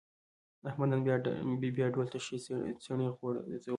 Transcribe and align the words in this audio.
احمد 0.69 0.87
نن 0.91 1.01
بیا 1.75 1.87
ډول 1.93 2.07
ته 2.11 2.17
ښې 2.25 2.37
څڼې 2.83 3.07
غورځولې. 3.17 3.59